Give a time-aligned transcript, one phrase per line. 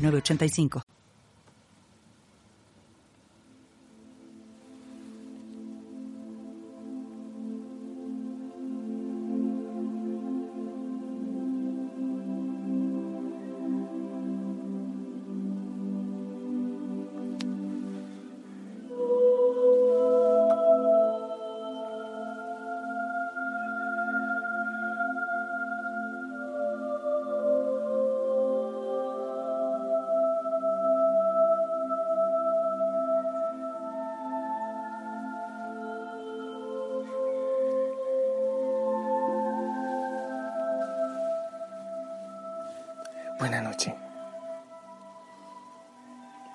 [0.00, 0.82] 985.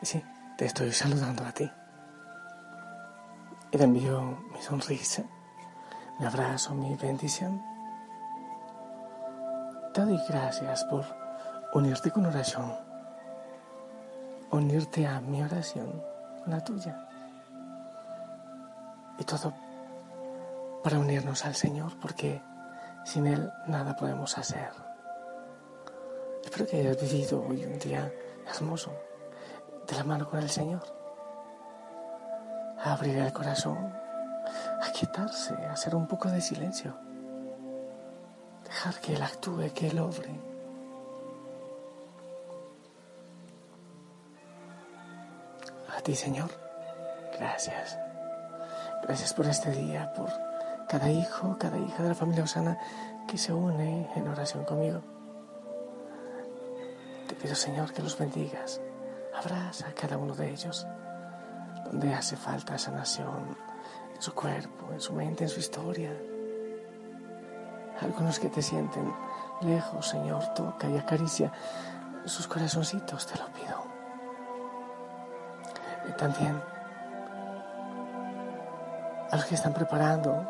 [0.05, 0.23] Sí,
[0.55, 1.67] te estoy saludando a ti.
[3.71, 4.21] Y te envío
[4.53, 5.23] mi sonrisa,
[6.19, 7.59] mi abrazo, mi bendición.
[9.95, 11.03] Te doy gracias por
[11.73, 12.71] unirte con oración,
[14.51, 15.99] unirte a mi oración,
[16.45, 17.07] la tuya.
[19.17, 19.55] Y todo
[20.83, 22.43] para unirnos al Señor, porque
[23.05, 24.69] sin Él nada podemos hacer.
[26.43, 28.13] Espero que hayas vivido hoy un día
[28.45, 28.91] hermoso,
[29.87, 30.83] de la mano con el Señor.
[32.83, 33.77] A abrir el corazón,
[34.81, 36.95] a quietarse, a hacer un poco de silencio.
[38.63, 40.39] Dejar que Él actúe, que Él obre.
[45.95, 46.49] A ti, Señor,
[47.37, 47.97] gracias.
[49.03, 50.29] Gracias por este día, por
[50.87, 52.77] cada hijo, cada hija de la familia Osana
[53.27, 55.01] que se une en oración conmigo.
[57.27, 58.81] Te pido, Señor, que los bendigas.
[59.37, 60.87] Abraza a cada uno de ellos,
[61.85, 63.57] donde hace falta sanación
[64.15, 66.11] en su cuerpo, en su mente, en su historia.
[67.99, 69.13] Algunos que te sienten
[69.61, 71.51] lejos, Señor, toca y acaricia
[72.25, 73.83] sus corazoncitos, te lo pido.
[76.09, 76.61] Y también
[79.31, 80.47] a los que están preparando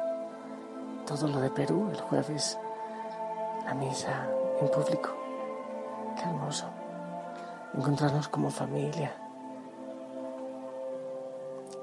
[1.08, 2.58] todo lo de Perú el jueves,
[3.66, 4.28] la misa
[4.62, 5.10] en público.
[6.16, 6.75] Qué hermoso
[7.78, 9.14] encontrarnos como familia.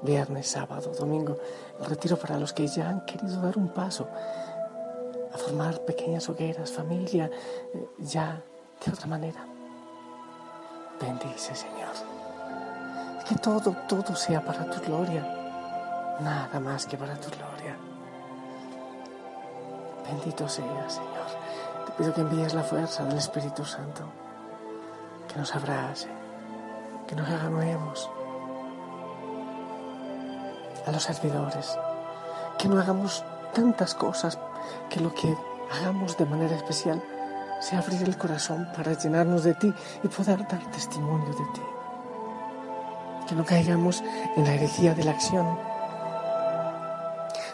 [0.01, 1.37] Viernes, sábado, domingo,
[1.79, 4.07] el retiro para los que ya han querido dar un paso
[5.33, 7.29] a formar pequeñas hogueras, familia,
[7.73, 8.43] eh, ya
[8.85, 9.45] de otra manera.
[10.99, 11.93] Bendice, Señor.
[13.27, 15.23] Que todo, todo sea para tu gloria.
[16.19, 17.77] Nada más que para tu gloria.
[20.05, 21.29] Bendito sea, Señor.
[21.85, 24.22] Te pido que envíes la fuerza del Espíritu Santo
[25.33, 26.07] que nos abrace,
[27.07, 28.09] que nos haga nuevos.
[30.85, 31.77] A los servidores,
[32.59, 34.37] que no hagamos tantas cosas,
[34.89, 35.35] que lo que
[35.71, 37.01] hagamos de manera especial
[37.59, 39.73] sea abrir el corazón para llenarnos de ti
[40.03, 41.61] y poder dar testimonio de ti.
[43.27, 44.03] Que no caigamos
[44.35, 45.57] en la herejía de la acción.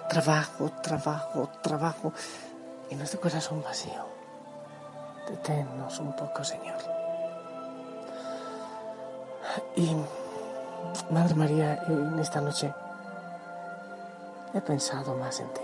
[0.09, 2.11] Trabajo, trabajo, trabajo
[2.89, 4.03] y nuestro corazón vacío.
[5.29, 6.98] Deténnos un poco, Señor.
[9.75, 9.95] Y,
[11.11, 12.73] Madre María, en esta noche
[14.53, 15.61] he pensado más en ti.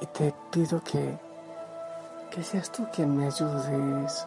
[0.00, 1.18] Y te pido que,
[2.30, 4.26] que seas tú quien me ayudes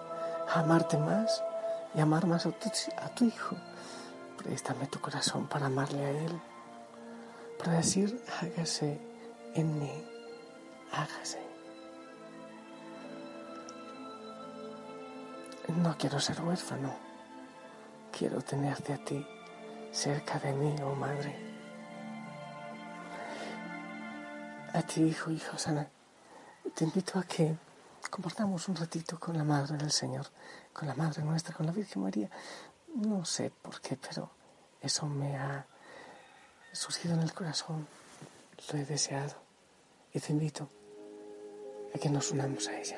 [0.54, 1.44] a amarte más
[1.96, 3.56] y amar más a tu, a tu hijo.
[4.38, 6.42] Préstame tu corazón para amarle a él,
[7.58, 9.00] para decir, hágase
[9.54, 10.04] en mí,
[10.92, 11.51] hágase.
[15.78, 16.94] No quiero ser huérfano.
[18.12, 19.26] Quiero tenerte a ti
[19.92, 21.36] cerca de mí, oh Madre.
[24.74, 25.88] A ti, hijo, hijo sana,
[26.76, 27.56] te invito a que
[28.10, 30.28] compartamos un ratito con la Madre del Señor,
[30.74, 32.30] con la Madre nuestra, con la Virgen María.
[32.96, 34.30] No sé por qué, pero
[34.82, 35.66] eso me ha
[36.74, 37.88] surgido en el corazón.
[38.72, 39.36] Lo he deseado.
[40.14, 40.70] Y te invito
[41.96, 42.98] a que nos unamos a ella.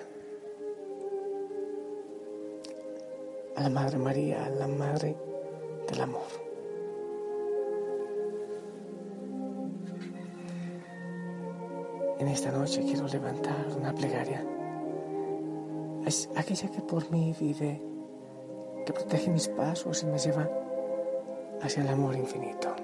[3.55, 5.15] A la Madre María, a la Madre
[5.89, 6.21] del Amor.
[12.19, 14.45] En esta noche quiero levantar una plegaria
[16.05, 17.81] Es aquella que por mí vive,
[18.85, 20.49] que protege mis pasos y me lleva
[21.61, 22.75] hacia el amor infinito.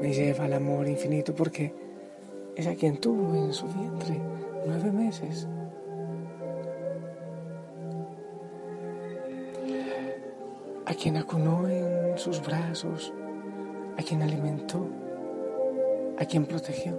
[0.00, 1.74] Me lleva al amor infinito porque
[2.54, 4.20] es a quien tuvo en su vientre
[4.66, 5.48] nueve meses.
[10.88, 13.12] A quien acunó en sus brazos,
[13.98, 14.86] a quien alimentó,
[16.18, 16.98] a quien protegió,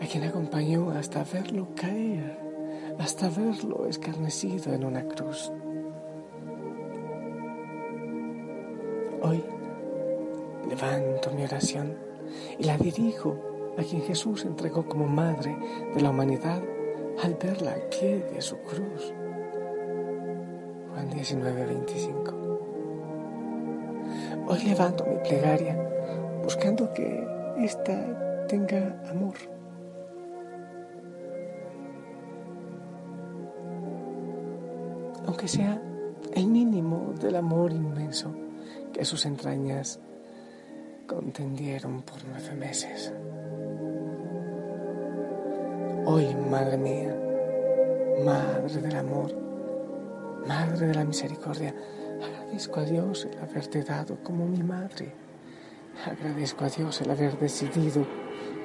[0.00, 2.38] a quien acompañó hasta verlo caer,
[2.98, 5.52] hasta verlo escarnecido en una cruz.
[9.20, 9.44] Hoy
[10.66, 11.94] levanto mi oración
[12.58, 13.36] y la dirijo
[13.76, 15.58] a quien Jesús entregó como madre
[15.94, 16.62] de la humanidad
[17.22, 19.12] al verla al pie de su cruz.
[20.98, 22.34] Juan 19, 25.
[24.48, 25.76] Hoy levanto mi plegaria
[26.42, 27.24] buscando que
[27.58, 29.34] ésta tenga amor.
[35.24, 35.80] Aunque sea
[36.34, 38.34] el mínimo del amor inmenso
[38.92, 40.00] que sus entrañas
[41.06, 43.12] contendieron por nueve meses.
[46.06, 47.16] Hoy, Madre mía,
[48.24, 49.47] Madre del amor,
[50.46, 51.74] Madre de la misericordia,
[52.22, 55.12] agradezco a Dios el haberte dado como mi madre.
[56.06, 58.06] Agradezco a Dios el haber decidido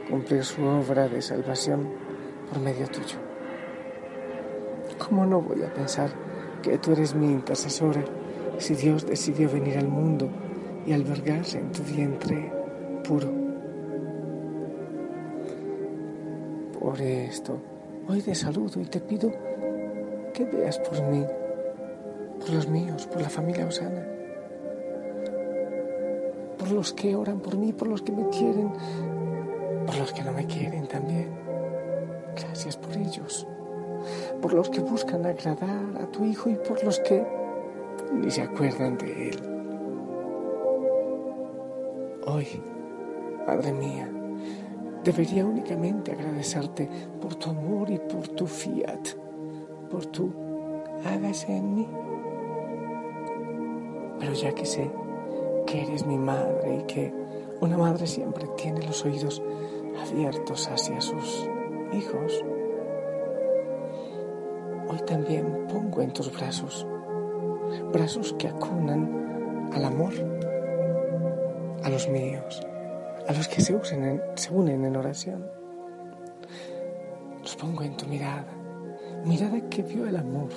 [0.09, 1.89] cumplir su obra de salvación
[2.49, 3.17] por medio tuyo.
[4.99, 6.11] ¿Cómo no voy a pensar
[6.61, 8.03] que tú eres mi intercesora
[8.57, 10.29] si Dios decidió venir al mundo
[10.85, 12.51] y albergarse en tu vientre
[13.03, 13.31] puro.
[16.79, 17.59] Por esto,
[18.07, 19.31] hoy te saludo y te pido
[20.33, 21.25] que veas por mí,
[22.43, 24.05] por los míos, por la familia Osana,
[26.57, 28.71] por los que oran por mí, por los que me quieren,
[29.85, 31.29] por los que no me quieren también.
[32.35, 33.47] Gracias por ellos,
[34.41, 37.25] por los que buscan agradar a tu Hijo y por los que
[38.13, 39.39] ni se acuerdan de Él.
[42.27, 42.47] Hoy,
[43.47, 44.09] Madre mía,
[45.03, 46.89] debería únicamente agradecerte
[47.21, 49.09] por tu amor y por tu fiat,
[49.89, 50.31] por tu
[51.05, 51.87] hágase en mí.
[54.23, 54.89] Pero ya que sé
[55.67, 57.13] que eres mi madre y que
[57.59, 59.43] una madre siempre tiene los oídos
[59.99, 61.49] abiertos hacia sus
[61.91, 62.41] hijos,
[64.87, 66.87] hoy también pongo en tus brazos,
[67.91, 70.13] brazos que acunan al amor
[71.83, 72.65] a los míos,
[73.27, 75.45] a los que se, unen en oración.
[77.41, 78.47] Los pongo en tu mirada,
[79.25, 80.47] mirada que vio el amor.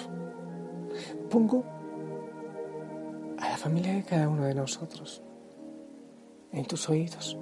[1.29, 1.76] Pongo
[3.39, 5.23] a la familia de cada uno de nosotros
[6.53, 7.39] en tus oídos,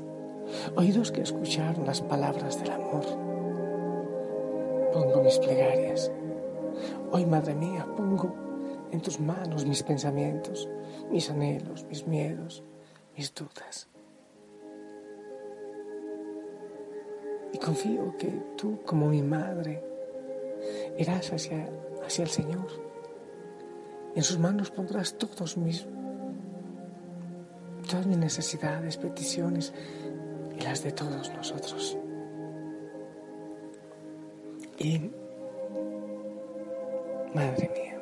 [0.77, 3.05] oídos que escucharon las palabras del amor.
[4.93, 6.11] Pongo mis plegarias.
[7.13, 8.35] Hoy, Madre mía, pongo
[8.91, 10.69] en tus manos mis pensamientos,
[11.11, 12.65] mis anhelos, mis miedos,
[13.17, 13.89] mis dudas.
[17.53, 19.83] Y confío que tú, como mi madre,
[20.99, 21.69] irás hacia,
[22.05, 22.84] hacia el Señor.
[24.15, 25.87] En sus manos pondrás todos mis,
[27.89, 29.73] todas mis necesidades, peticiones
[30.57, 31.99] y las de todos nosotros.
[34.79, 35.11] Y,
[37.35, 37.99] Madre mía,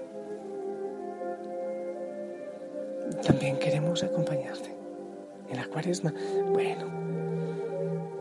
[3.22, 4.76] también queremos acompañarte
[5.48, 6.12] en la cuaresma,
[6.50, 6.86] bueno,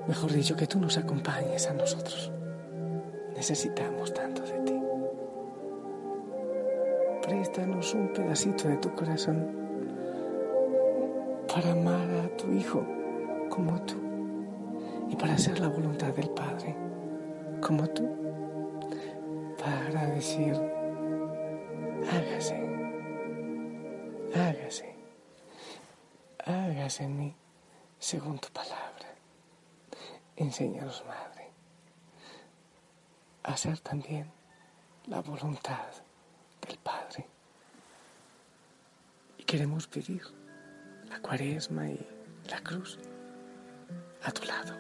[0.08, 2.32] mejor dicho, que tú nos acompañes a nosotros.
[3.36, 4.61] Necesitamos tanto de ti.
[7.32, 9.48] Préstanos un pedacito de tu corazón
[11.48, 12.86] para amar a tu Hijo
[13.50, 13.96] como tú
[15.10, 16.76] y para hacer la voluntad del Padre
[17.62, 18.06] como tú,
[19.58, 20.54] para decir,
[22.12, 22.60] hágase,
[24.36, 24.94] hágase
[26.46, 27.36] hágase en mí
[27.98, 29.08] según tu palabra.
[30.36, 31.50] Enséñanos, Madre,
[33.44, 34.30] a hacer también
[35.08, 35.88] la voluntad
[36.68, 37.26] del Padre.
[39.38, 40.24] Y queremos vivir
[41.10, 42.00] la cuaresma y
[42.50, 43.00] la cruz
[44.24, 44.78] a tu lado.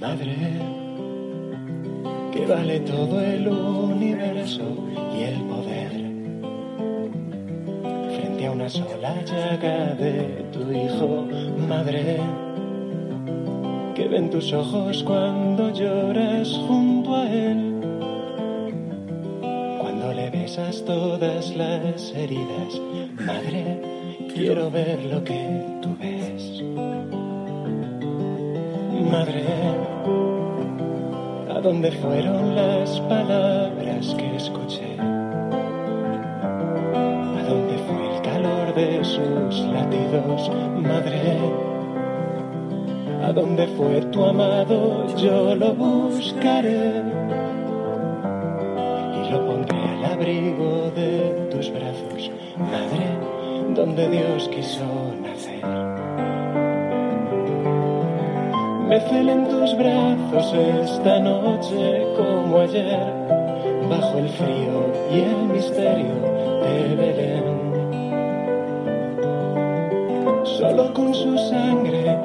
[0.00, 0.36] Madre,
[2.32, 4.62] que vale todo el universo
[5.14, 6.08] y el poder
[8.58, 11.26] una sola llaga de tu hijo,
[11.68, 12.18] madre,
[13.98, 17.80] que ven tus ojos cuando lloras junto a él,
[19.80, 22.80] cuando le besas todas las heridas,
[23.26, 23.82] madre,
[24.32, 26.62] quiero ver lo que tú ves.
[29.10, 29.44] Madre,
[31.50, 34.96] ¿a dónde fueron las palabras que escuché?
[37.36, 40.52] ¿A dónde fue el calor de sus latidos,
[40.84, 41.77] madre?
[43.28, 45.06] ¿A dónde fue tu amado?
[45.18, 47.02] Yo lo buscaré
[49.16, 53.06] y lo pondré al abrigo de tus brazos, madre,
[53.74, 54.86] donde Dios quiso
[55.22, 55.62] nacer.
[58.88, 60.54] Me celen tus brazos
[60.86, 63.12] esta noche como ayer,
[63.90, 66.14] bajo el frío y el misterio
[66.62, 67.58] de Belén.
[70.44, 72.16] Solo con su sangre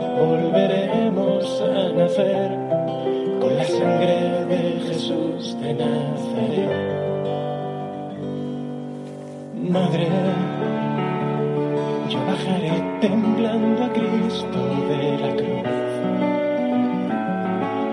[2.15, 6.70] con la sangre de Jesús de Nazaret.
[9.55, 10.08] Madre,
[12.10, 15.74] yo bajaré temblando a Cristo de la cruz.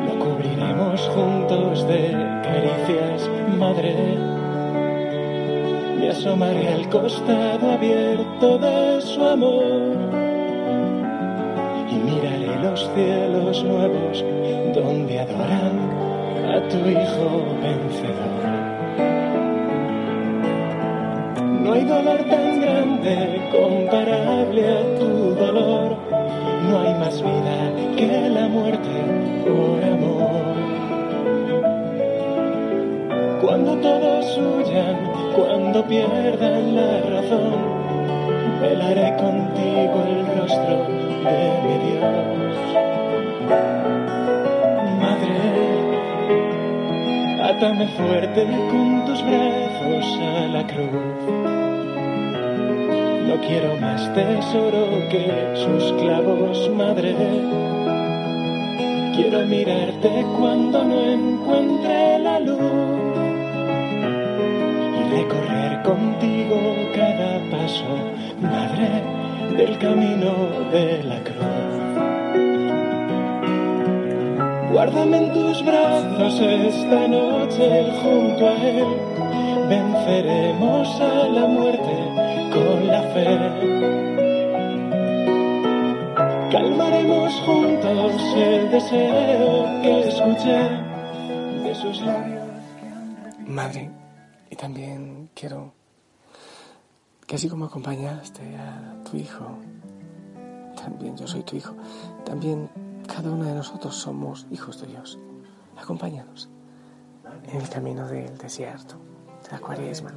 [0.06, 2.10] Lo cubriremos juntos de
[2.42, 4.18] caricias, madre.
[5.98, 9.89] Me asomaré al costado abierto de su amor
[12.94, 14.24] cielos nuevos
[14.74, 15.76] donde adoran
[16.48, 18.70] a tu Hijo vencedor.
[21.62, 25.96] No hay dolor tan grande comparable a tu dolor.
[26.68, 28.88] No hay más vida que la muerte
[29.44, 30.40] por amor.
[33.40, 34.96] Cuando todos huyan,
[35.36, 37.54] cuando pierdan la razón,
[38.60, 40.86] velaré contigo el rostro
[41.24, 42.39] de mi Dios.
[47.60, 51.20] Átame fuerte con tus brazos a la cruz.
[53.28, 57.14] No quiero más tesoro que sus clavos, madre.
[59.14, 63.18] Quiero mirarte cuando no encuentre la luz
[64.96, 66.58] y recorrer contigo
[66.94, 67.94] cada paso,
[68.40, 69.02] madre,
[69.54, 70.32] del camino
[70.72, 71.59] de la cruz.
[74.72, 78.86] Guárdame en tus brazos esta noche junto a él.
[79.68, 81.94] Venceremos a la muerte
[82.54, 83.26] con la fe.
[86.52, 90.68] Calmaremos juntos el deseo que escuché
[91.64, 92.44] de sus labios.
[93.46, 93.90] Madre,
[94.50, 95.72] y también quiero
[97.26, 99.46] que así como acompañaste a tu hijo,
[100.80, 101.74] también yo soy tu hijo,
[102.24, 102.70] también
[103.06, 105.18] cada uno de nosotros somos hijos Dios.
[105.76, 106.48] Acompáñanos
[107.44, 108.96] en el camino del desierto,
[109.44, 110.12] de la cuaresma.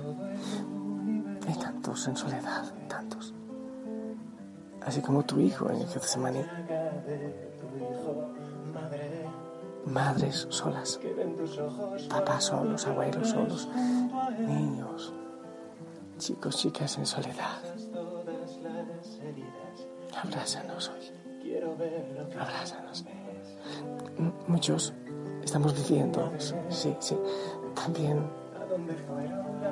[1.48, 3.34] Hay tantos en soledad, tantos.
[4.82, 6.44] Así como tu hijo en el Getsemaní.
[9.86, 11.00] Madres solas,
[12.10, 13.68] papás solos, abuelos solos,
[14.40, 15.13] niños,
[16.18, 17.58] chicos, chicas en soledad.
[20.24, 21.23] Abrázanos hoy.
[22.40, 23.06] Abrázanos.
[24.48, 24.94] Muchos
[25.44, 26.32] estamos viviendo
[26.70, 27.18] sí, sí.
[27.76, 28.28] También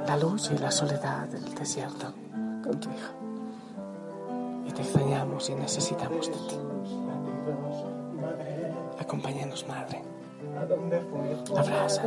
[0.08, 2.14] la luz y la soledad del desierto
[2.64, 3.14] con tu hijo.
[4.68, 6.60] Y te extrañamos y necesitamos de ti.
[9.00, 10.02] Acompáñanos, Madre.
[11.58, 12.04] Abraza.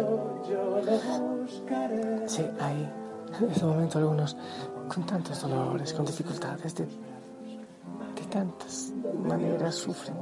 [2.26, 2.92] Sí, hay
[3.40, 4.36] en este momento algunos
[4.92, 6.92] con tantos dolores, con dificultades, de, de
[8.34, 10.16] tantas maneras sufren.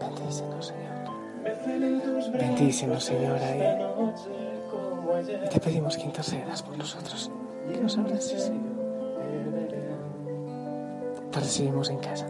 [0.00, 2.32] Bendícenos, Señor.
[2.32, 3.60] Bendícenos, Señora, y,
[5.46, 7.30] y te pedimos que intercedas por nosotros,
[7.72, 8.50] que nos abraces.
[11.30, 12.26] Te recibimos en casa.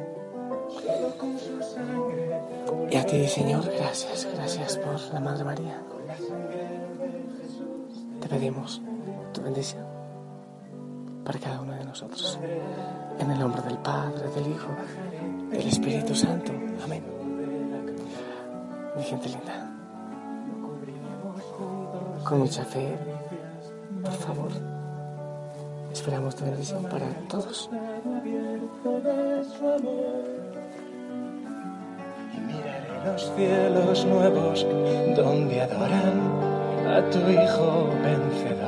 [2.90, 5.82] Y a ti, Señor, gracias, gracias por la Madre María.
[8.20, 8.82] Te pedimos
[9.32, 10.01] tu bendición
[11.25, 12.38] para cada uno de nosotros.
[13.19, 14.69] En el nombre del Padre, del Hijo,
[15.50, 16.52] del Espíritu Santo.
[16.85, 17.02] Amén.
[18.97, 19.71] Mi gente linda,
[22.25, 22.97] con mucha fe,
[24.02, 24.50] por favor,
[25.93, 27.71] esperamos tu bendición para todos.
[32.35, 34.67] Y miraré los cielos nuevos
[35.17, 36.33] donde adoran
[36.87, 38.62] a tu Hijo vencedor.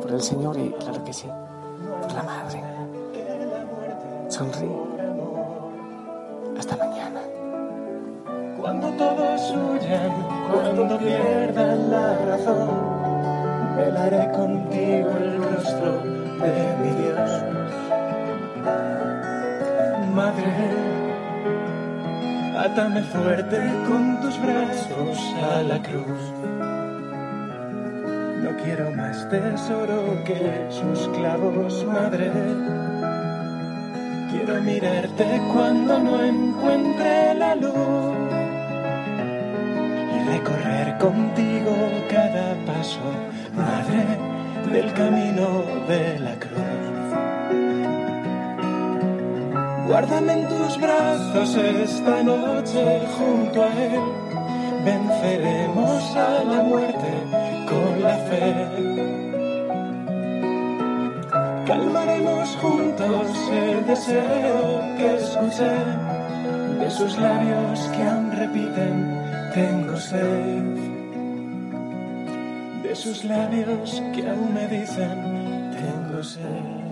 [0.00, 1.28] por el Señor y claro que sí,
[2.00, 2.62] por la Madre.
[4.28, 4.70] Sonríe.
[6.58, 7.20] Hasta mañana.
[8.58, 10.12] Cuando todos huyan,
[10.50, 12.70] cuando pierdan la razón,
[13.76, 16.00] velaré contigo el rostro
[16.40, 17.30] de mi Dios.
[20.14, 20.70] Madre,
[22.56, 25.18] atame fuerte con tus brazos
[25.52, 26.25] a la cruz.
[28.62, 32.30] Quiero más tesoro que sus clavos, madre.
[34.30, 38.16] Quiero mirarte cuando no encuentre la luz
[40.14, 41.74] y recorrer contigo
[42.10, 43.00] cada paso,
[43.54, 44.04] madre,
[44.72, 47.06] del camino de la cruz.
[49.86, 54.00] Guárdame en tus brazos esta noche junto a Él.
[54.84, 57.35] Venceremos a la muerte
[58.06, 58.42] la fe.
[61.66, 65.74] Calmaremos juntos el deseo que escuché
[66.80, 68.94] de sus labios que aún repiten,
[69.54, 70.66] tengo sed.
[72.84, 75.16] De sus labios que aún me dicen,
[75.80, 76.85] tengo sed.